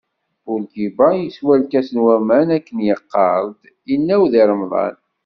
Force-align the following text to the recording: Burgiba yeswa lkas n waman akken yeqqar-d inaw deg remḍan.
Burgiba 0.45 1.07
yeswa 1.19 1.53
lkas 1.61 1.87
n 1.95 1.97
waman 2.05 2.47
akken 2.57 2.77
yeqqar-d 2.87 3.59
inaw 3.93 4.23
deg 4.31 4.45
remḍan. 4.49 4.95